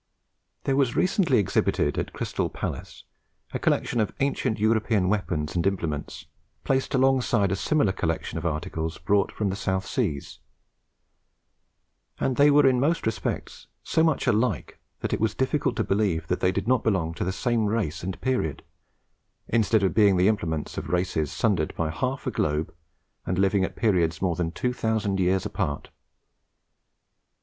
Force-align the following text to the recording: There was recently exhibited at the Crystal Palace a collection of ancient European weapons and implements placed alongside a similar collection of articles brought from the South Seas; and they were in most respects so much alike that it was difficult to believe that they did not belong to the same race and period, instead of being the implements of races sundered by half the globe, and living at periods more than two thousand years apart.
There 0.63 0.75
was 0.75 0.95
recently 0.95 1.37
exhibited 1.37 1.95
at 1.99 2.07
the 2.07 2.11
Crystal 2.11 2.49
Palace 2.49 3.03
a 3.53 3.59
collection 3.59 3.99
of 3.99 4.11
ancient 4.19 4.57
European 4.57 5.09
weapons 5.09 5.55
and 5.55 5.67
implements 5.67 6.25
placed 6.63 6.95
alongside 6.95 7.51
a 7.51 7.55
similar 7.55 7.91
collection 7.91 8.39
of 8.39 8.43
articles 8.47 8.97
brought 8.97 9.31
from 9.31 9.49
the 9.49 9.55
South 9.55 9.85
Seas; 9.85 10.39
and 12.19 12.35
they 12.35 12.49
were 12.49 12.65
in 12.65 12.79
most 12.79 13.05
respects 13.05 13.67
so 13.83 14.03
much 14.03 14.25
alike 14.25 14.79
that 15.01 15.13
it 15.13 15.21
was 15.21 15.35
difficult 15.35 15.75
to 15.75 15.83
believe 15.83 16.25
that 16.29 16.39
they 16.39 16.51
did 16.51 16.67
not 16.67 16.83
belong 16.83 17.13
to 17.13 17.23
the 17.23 17.31
same 17.31 17.67
race 17.67 18.01
and 18.01 18.19
period, 18.21 18.63
instead 19.49 19.83
of 19.83 19.93
being 19.93 20.17
the 20.17 20.27
implements 20.27 20.79
of 20.79 20.89
races 20.89 21.31
sundered 21.31 21.75
by 21.75 21.91
half 21.91 22.23
the 22.23 22.31
globe, 22.31 22.73
and 23.27 23.37
living 23.37 23.63
at 23.63 23.75
periods 23.75 24.19
more 24.19 24.35
than 24.35 24.51
two 24.51 24.73
thousand 24.73 25.19
years 25.19 25.45
apart. 25.45 25.89